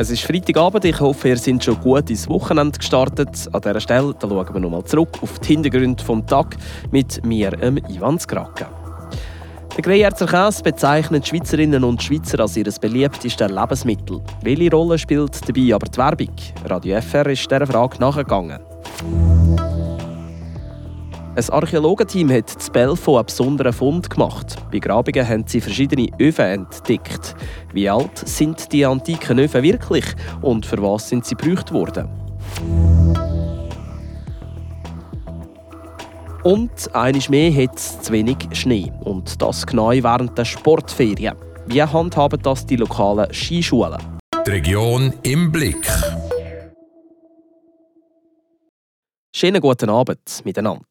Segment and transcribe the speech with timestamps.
[0.00, 3.48] Es ist Freitagabend, ich hoffe, ihr seid schon gut ins Wochenende gestartet.
[3.52, 6.56] An dieser Stelle da schauen wir nochmal zurück auf die Hintergründe des Tag
[6.92, 7.52] mit mir,
[7.88, 8.68] Ivan Skrake.
[9.76, 14.20] Der Greyerzer Käse bezeichnet Schweizerinnen und Schweizer als ihr beliebtestes Lebensmittel.
[14.44, 16.36] Welche Rolle spielt dabei aber die Werbung?
[16.66, 18.60] Radio FR ist dieser Frage nachgegangen.
[21.38, 24.56] Ein Archäologenteam hat in Belfo einen besonderen Fund gemacht.
[24.72, 27.36] Bei Grabungen haben sie verschiedene Öfen entdeckt.
[27.72, 30.04] Wie alt sind die antiken Öfen wirklich
[30.42, 32.08] und für was sind sie gebraucht worden?
[36.42, 38.90] Und eines mehr hat es zu wenig Schnee.
[39.04, 41.36] Und das genau während der Sportferien.
[41.66, 44.00] Wie handhaben das die lokalen Skischulen?
[44.44, 45.86] Die Region im Blick.
[49.32, 50.84] Schönen guten Abend miteinander.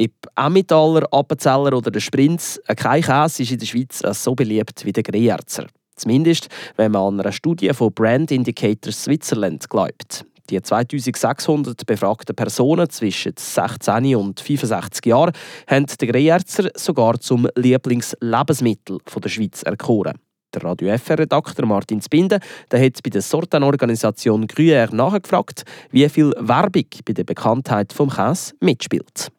[0.00, 4.92] Ob Emmentaler, Appenzeller oder der Sprinz, kein Käse ist in der Schweiz so beliebt wie
[4.92, 5.66] der Greyerzer.
[5.94, 10.24] Zumindest, wenn man an einer Studie von Brand Indicators Switzerland glaubt.
[10.48, 15.32] Die 2600 befragten Personen zwischen 16 und 65 Jahren
[15.68, 20.18] haben den Greyerzer sogar zum Lieblingslebensmittel der Schweiz erkoren.
[20.54, 26.86] Der Radio FR-Redakteur Martin Spinde der hat bei der Sortenorganisation Gruyère nachgefragt, wie viel Werbung
[27.04, 29.30] bei der Bekanntheit vom Käse mitspielt.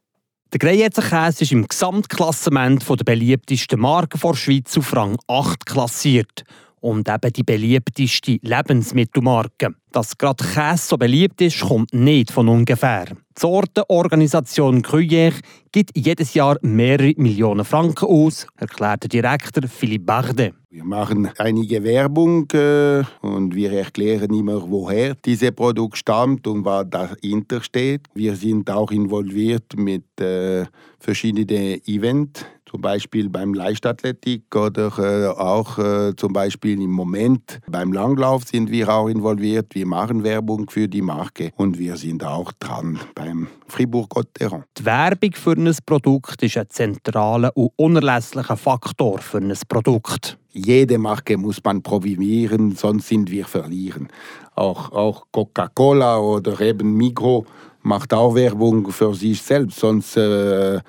[0.54, 6.44] Der Greyerzer Käse ist im Gesamtklassement der beliebtesten Marken der Schweiz auf Rang 8 klassiert
[6.82, 9.70] und eben die beliebteste Lebensmittelmarke.
[9.94, 13.06] Dass gerade Käse so beliebt ist, kommt nicht von ungefähr.
[13.06, 15.40] Die Sortenorganisation Gruyère
[15.72, 20.54] gibt jedes Jahr mehrere Millionen Franken aus, erklärt der Direktor Philippe Bardet.
[20.74, 26.90] Wir machen einige Werbung äh, und wir erklären immer, woher dieses Produkt stammt und was
[26.90, 28.08] dahinter steht.
[28.14, 30.66] Wir sind auch involviert mit äh,
[30.98, 37.92] verschiedenen Events zum Beispiel beim Leichtathletik oder äh, auch äh, zum Beispiel im Moment beim
[37.92, 39.76] Langlauf sind wir auch involviert.
[39.76, 44.64] Wir machen Werbung für die Marke und wir sind auch dran beim Fribourg-Gotteron.
[44.78, 50.38] Die Werbung für ein Produkt ist ein zentraler und unerlässlicher Faktor für ein Produkt.
[50.54, 54.08] Jede Marke muss man probieren, sonst sind wir verlieren.
[54.56, 57.46] Auch, auch Coca-Cola oder eben Migro
[57.82, 60.80] macht auch Werbung für sich selbst, sonst äh,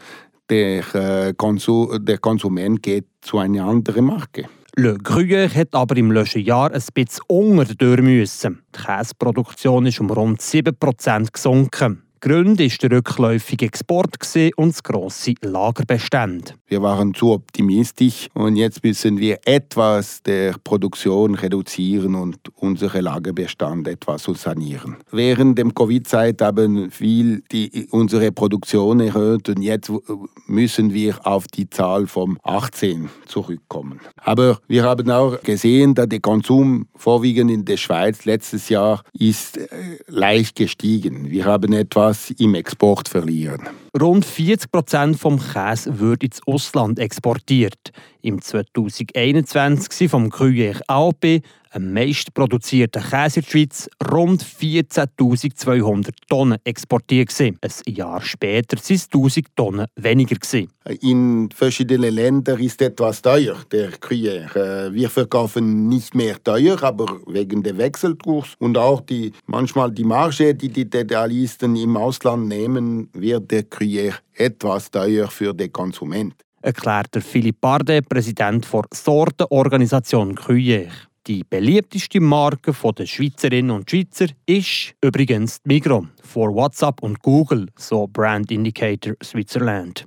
[0.52, 4.48] der, äh, Konsum, der Konsument geht zu einer anderen Marke.
[4.76, 8.62] Le Gruyère hat aber im letzten Jahr ein bisschen unter müssen.
[8.74, 12.02] Die Käseproduktion ist um rund 7% gesunken.
[12.25, 14.15] Grund war der rückläufige Export
[14.55, 16.53] und das grosse Lagerbestände.
[16.69, 23.88] Wir waren zu optimistisch und jetzt müssen wir etwas der Produktion reduzieren und unsere Lagerbestand
[23.88, 24.99] etwas sanieren.
[25.10, 29.91] Während der Covid-Zeit haben viel die, unsere Produktion erhöht und jetzt
[30.47, 33.99] müssen wir auf die Zahl von 18 zurückkommen.
[34.16, 39.56] Aber wir haben auch gesehen, dass der Konsum vorwiegend in der Schweiz letztes Jahr ist
[39.56, 39.66] äh,
[40.06, 41.28] leicht gestiegen.
[41.31, 41.72] Wir haben
[42.12, 43.81] etwas im Export verlieren.
[44.00, 47.92] Rund 40 Prozent vom Käse wird ins Ausland exportiert.
[48.22, 51.42] Im 2021 vom Gruyère Alpe
[51.75, 57.32] am meist produzierten Käse in der Schweiz rund 14.200 Tonnen exportiert.
[57.41, 60.36] Ein Jahr später waren es 1.000 Tonnen weniger.
[61.00, 64.56] In verschiedenen Ländern ist etwas teuer, der Gruyère.
[64.56, 70.04] Äh, wir verkaufen nicht mehr teuer, aber wegen der Wechselkurs und auch die, manchmal die
[70.04, 73.81] Marge, die die Detailisten im Ausland nehmen, wird der Gruyère
[74.34, 76.34] etwas teuer für den Konsument.
[76.60, 80.91] Erklärt Philipp Barde, Präsident der Sortenorganisation Gruyère.
[81.26, 88.09] Die beliebteste Marke der Schweizerinnen und Schweizer ist übrigens Migros vor WhatsApp und Google, so
[88.09, 90.04] Brand Indicator Switzerland.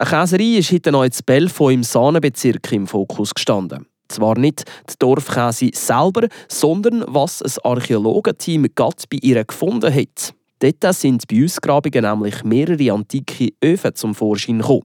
[0.00, 3.86] Eine Käserei ist heute noch in Belfo im Sahnebezirk im Fokus gestanden.
[4.08, 10.34] Zwar nicht die Dorfkäse selber, sondern was ein Archäologenteam gerade bei ihr gefunden hat.
[10.60, 14.82] Dort sind bei uns Grabungen nämlich mehrere antike Öfen zum Vorschein gekommen.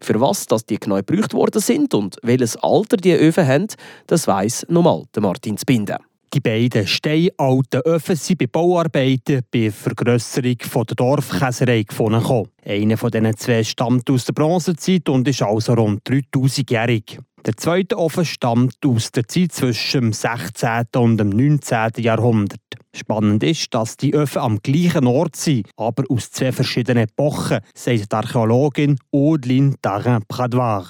[0.00, 3.66] Für was dass die genau gebraucht worden sind und welches Alter die Öfen haben,
[4.06, 5.96] das weiss nochmal Martin Zbinden.
[6.34, 12.48] Die beiden steinalten Öfen sind bei Bauarbeiten bei Vergrösserung der Dorfkäserei gefunden.
[12.64, 17.18] Einer von diesen zwei stammt aus der Bronzezeit und ist also rund 3000-jährig.
[17.46, 20.86] Der zweite Ofen stammt aus der Zeit zwischen dem 16.
[20.96, 21.92] und dem 19.
[21.98, 22.60] Jahrhundert.
[22.96, 28.12] Spannend ist, dass die Öfen am gleichen Ort sind, aber aus zwei verschiedenen Epochen, sagt
[28.12, 30.86] die Archäologin Audeline Darin-Pradoir.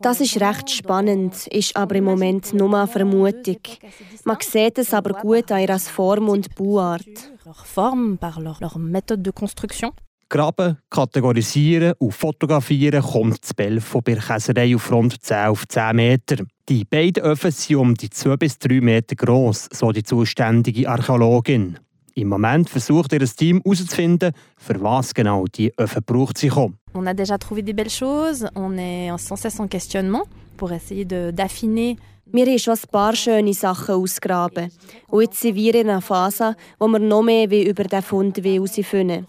[0.00, 3.58] Das ist recht spannend, ist aber im Moment nur eine Vermutung.
[4.24, 7.32] Man sieht es aber gut an ihrer Form und Bauart.
[10.28, 15.94] Graben, kategorisieren und fotografieren kommt das Belfo bei der Käserei auf rund 10 auf 10
[15.94, 16.44] Meter.
[16.68, 21.78] Die beiden Öfen sind um die 2 bis 3 Meter gross, so die zuständige Archäologin.
[22.14, 26.76] Im Moment versucht ihr Team herauszufinden, für was genau die Öfen braucht sie kommen.
[26.92, 30.24] On a déjà trouvé des belles choses, on est sans cesse en questionnement
[30.56, 31.98] pour essayer d'affiner
[32.36, 34.70] wir haben schon ein paar schöne Sachen ausgraben.
[35.08, 39.26] Und jetzt sind wir in einer Phase, wo wir noch mehr über diesen Fund herausfinden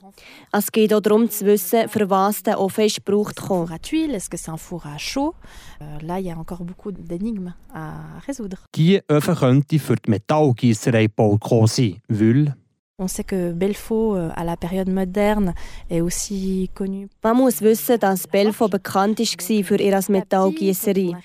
[0.51, 3.75] Es geht auch darum zu wissen, für was der Ofen ist gebraucht wurde.
[3.75, 5.33] Est-ce que c'est un four à chaud?
[5.81, 8.57] Euh, là, il y a encore beaucoup d'énigmes à résoudre.
[8.75, 12.56] Die Öfen könnte für die Metallgießerei gebaut sein, weil
[13.00, 13.06] Euh.
[17.22, 21.16] Man muss wissen, dass Belfaux bekannt war für ihre Metallgießerei.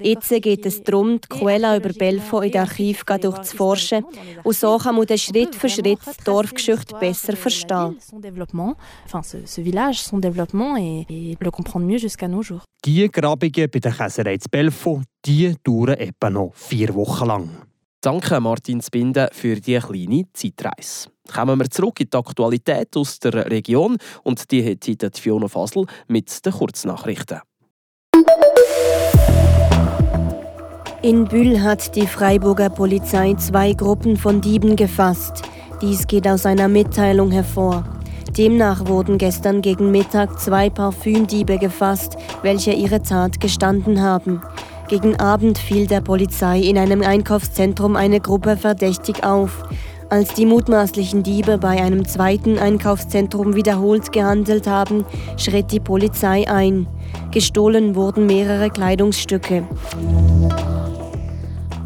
[0.00, 4.06] Jetzt geht es darum, die Quelle über Belfaux in den Archiv durchzuforschen.
[4.42, 7.98] Und so kann man dann Schritt für Schritt die Dorfgeschichte besser verstehen.
[8.00, 12.42] Son développement, enfin ce, ce village, son développement et, et le comprendre mieux jusqu'à nos
[12.42, 12.64] jours.
[12.86, 17.50] Die Grabungen bei der Käserei Belfaux, die dauern etwa noch vier Wochen lang.
[18.00, 21.10] Danke Martin Spinde für die kleine Zeitreise.
[21.32, 25.86] Kommen wir zurück in die Aktualität aus der Region und die hat heute Fiona Fasel
[26.08, 27.40] mit den Kurznachrichten.
[31.00, 35.42] In Bühl hat die Freiburger Polizei zwei Gruppen von Dieben gefasst.
[35.80, 37.84] Dies geht aus einer Mitteilung hervor.
[38.36, 44.42] Demnach wurden gestern gegen Mittag zwei Parfümdiebe gefasst, welche ihre Tat gestanden haben.
[44.88, 49.64] Gegen Abend fiel der Polizei in einem Einkaufszentrum eine Gruppe verdächtig auf.
[50.10, 55.04] Als die mutmaßlichen Diebe bei einem zweiten Einkaufszentrum wiederholt gehandelt haben,
[55.36, 56.86] schritt die Polizei ein.
[57.30, 59.64] Gestohlen wurden mehrere Kleidungsstücke.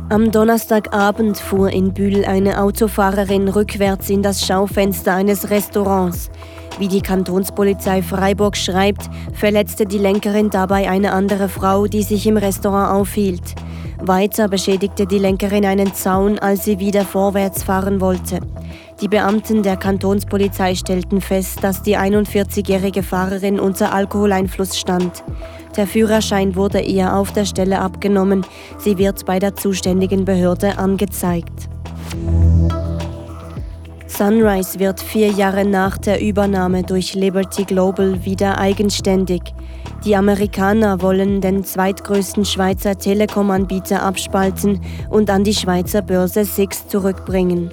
[0.08, 6.30] Am Donnerstagabend fuhr in Bühl eine Autofahrerin rückwärts in das Schaufenster eines Restaurants.
[6.78, 12.36] Wie die Kantonspolizei Freiburg schreibt, verletzte die Lenkerin dabei eine andere Frau, die sich im
[12.36, 13.54] Restaurant aufhielt.
[14.04, 18.40] Weiter beschädigte die Lenkerin einen Zaun, als sie wieder vorwärts fahren wollte.
[19.00, 25.22] Die Beamten der Kantonspolizei stellten fest, dass die 41-jährige Fahrerin unter Alkoholeinfluss stand.
[25.76, 28.44] Der Führerschein wurde ihr auf der Stelle abgenommen.
[28.78, 31.68] Sie wird bei der zuständigen Behörde angezeigt.
[34.08, 39.42] Sunrise wird vier Jahre nach der Übernahme durch Liberty Global wieder eigenständig.
[40.04, 47.70] Die Amerikaner wollen den zweitgrößten Schweizer Telekom-Anbieter abspalten und an die Schweizer Börse SIX zurückbringen.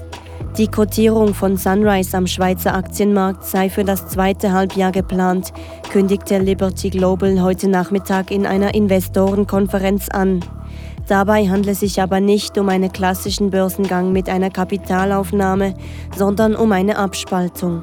[0.55, 5.53] Die Kotierung von Sunrise am Schweizer Aktienmarkt sei für das zweite Halbjahr geplant,
[5.91, 10.41] kündigte Liberty Global heute Nachmittag in einer Investorenkonferenz an.
[11.07, 15.73] Dabei handelt es sich aber nicht um einen klassischen Börsengang mit einer Kapitalaufnahme,
[16.15, 17.81] sondern um eine Abspaltung.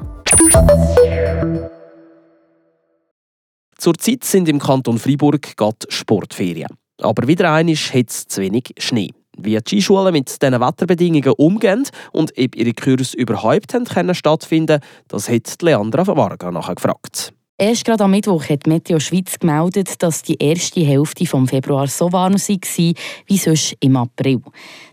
[3.87, 6.67] Zurzeit sind im Kanton Freiburg gerade Sportferien.
[7.01, 9.11] Aber wieder einmal hat es zu wenig Schnee.
[9.37, 15.29] Wie die Skischulen mit diesen Wetterbedingungen umgehen und ob ihre Kurse überhaupt haben stattfinden das
[15.29, 17.31] hat Leandra Varga nachher gefragt.
[17.59, 22.11] Erst gerade am Mittwoch hat Meteo Schweiz gemeldet, dass die erste Hälfte des Februar so
[22.11, 22.93] warm war
[23.25, 24.41] wie sonst im April.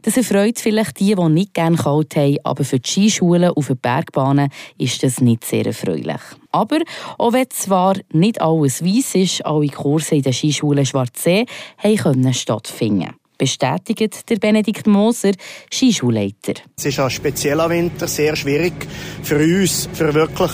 [0.01, 3.77] Das erfreut vielleicht die, die nicht gerne kalt haben, aber für die Skischulen auf den
[3.77, 6.23] Bergbahnen ist das nicht sehr erfreulich.
[6.53, 6.79] Aber
[7.19, 11.45] auch wenn zwar nicht alles weiss ist, alle Kurse in den Skischulen Schwarzsee
[11.83, 15.33] haben stattfinden bestätigt der Benedikt Moser,
[15.71, 16.55] Skischulleiter.
[16.79, 18.73] Es ist ein spezieller Winter, sehr schwierig
[19.23, 20.51] für uns, für wirklich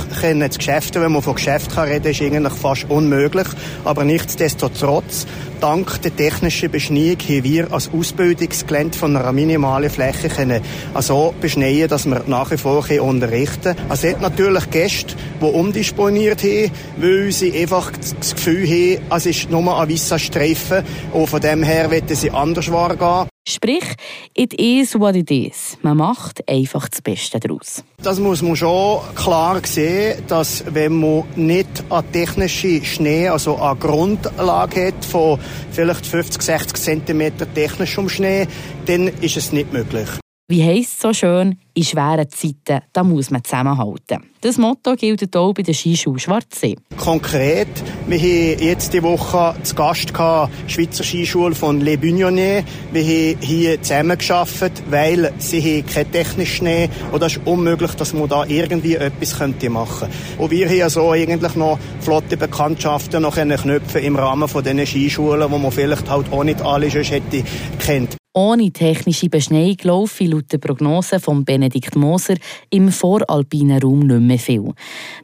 [0.50, 3.46] zu Geschäften, wenn man von Geschäft reden kann, ist eigentlich fast unmöglich.
[3.84, 5.26] Aber nichtsdestotrotz
[5.60, 10.62] Dank der technischen Beschneiung haben wir als Ausbildungsgelände von einer minimalen Fläche können
[11.00, 13.90] so beschneien, dass wir nach wie vor unterrichten können.
[13.90, 19.50] Es sind natürlich Gäste, die umdisponiert haben, weil sie einfach das Gefühl haben, es ist
[19.50, 20.82] nur ein weißer Streifen
[21.12, 23.28] und von dem her wollen sie anders wahrgehen.
[23.48, 23.96] Sprich,
[24.34, 25.76] it is what it is.
[25.82, 27.82] Man macht einfach das Beste daraus.
[28.02, 33.76] Das muss man schon klar sehen, dass wenn man nicht eine technische Schnee, also eine
[33.76, 35.38] Grundlage hat von
[35.72, 38.46] vielleicht 50, 60 cm technischem Schnee,
[38.86, 40.19] dann ist es nicht möglich.
[40.50, 44.24] Wie heisst es so schön, in schweren Zeiten, da muss man zusammenhalten.
[44.40, 46.74] Das Motto gilt auch bei der Skischule Schwarzsee.
[46.96, 47.68] Konkret,
[48.08, 52.64] wir haben jetzt die Woche zu Gast gehabt, Schweizer Skischule von Les Bugnonnet.
[52.90, 58.12] Wir haben hier zusammengearbeitet, weil sie haben keinen technischen Schnee und es ist unmöglich, dass
[58.12, 60.08] man da irgendwie etwas machen könnte.
[60.36, 65.48] Und wir haben so eigentlich noch flotte Bekanntschaften noch knüpfen im Rahmen von diesen Skischulen,
[65.48, 67.44] wo man vielleicht halt auch nicht alle schon hätte
[67.78, 68.19] kennt.
[68.32, 72.36] Ohne technische Beschneiung laufe laut der Prognose von Benedikt Moser
[72.70, 74.72] im voralpinen Raum nicht mehr viel.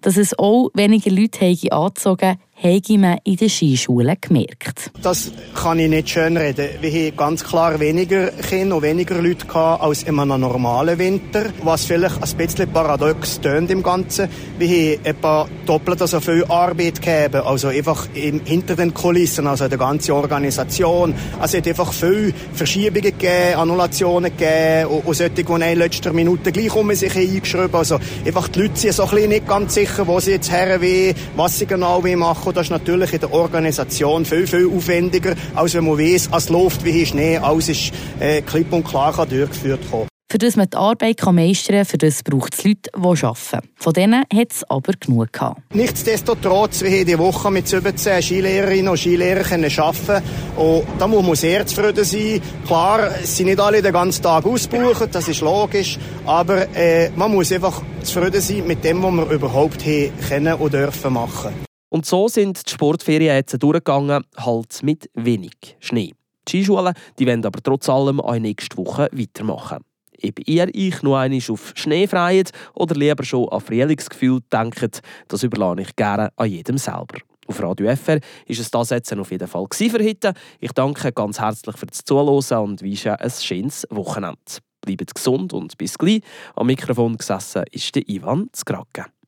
[0.00, 4.90] Dass es auch weniger Leute angezogen habe man in den Skischulen gemerkt.
[5.02, 6.68] Das kann ich nicht schön reden.
[6.80, 11.46] Wir haben ganz klar weniger Kinder und weniger Leute gehabt als in einem normalen Winter,
[11.62, 14.28] was vielleicht ein bisschen paradox tönt im Ganzen.
[14.58, 19.78] Wir haben etwa doppelt so viel Arbeit gegeben, also einfach hinter den Kulissen, also der
[19.78, 21.14] ganzen Organisation.
[21.38, 26.12] Also es hat einfach viele Verschiebungen gegeben, Annulationen gegeben und, und solche, die in letzter
[26.12, 29.74] Minute gleich um sich eingeschrieben Also einfach die Leute sind so ein bisschen nicht ganz
[29.74, 32.54] sicher, wo sie jetzt her wollen, was sie genau machen machen.
[32.54, 36.84] Das ist natürlich in der Organisation viel, viel aufwendiger, als wenn man weiss, es läuft
[36.84, 40.08] wie Schnee, alles ist äh, klipp und klar kann durchgeführt werden.
[40.28, 43.68] Für das man die Arbeit kann meistern kann, für das braucht es Leute, die arbeiten.
[43.76, 45.62] Von denen hat es aber genug gehabt.
[45.72, 50.24] Nichtsdestotrotz, wir haben die Woche mit 17 Skilehrerinnen und Skilehrern arbeiten
[50.56, 52.42] und da muss man sehr zufrieden sein.
[52.66, 57.30] Klar, es sind nicht alle den ganzen Tag ausgebucht, das ist logisch, aber äh, man
[57.30, 61.65] muss einfach zufrieden sein mit dem, was wir überhaupt haben können und dürfen machen.
[61.96, 66.12] Und so sind die Sportferien jetzt durchgegangen, halt mit wenig Schnee.
[66.46, 69.78] Die Skischulen die wollen aber trotz allem auch nächste Woche weitermachen.
[70.22, 75.42] Ob ihr euch noch einmal auf Schnee freiet oder lieber schon an Frühlingsgefühl denkt, das
[75.42, 77.16] überlasse ich gerne an jedem selber.
[77.46, 80.34] Auf Radio FR ist es das jetzt auf jeden Fall für heute.
[80.60, 84.36] Ich danke ganz herzlich fürs Zuhören und wünsche ein schönes Wochenende.
[84.82, 86.20] Bleibt gesund und bis gleich.
[86.56, 89.06] Am Mikrofon gesessen ist der Ivan Zgracke.